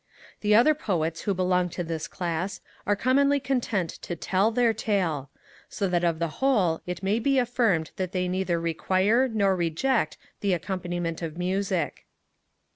[0.39, 5.29] The other poets who belong to this class are commonly content to tell their tale;
[5.69, 10.17] so that of the whole it may be affirmed that they neither require nor reject
[10.39, 12.07] the accompaniment of music.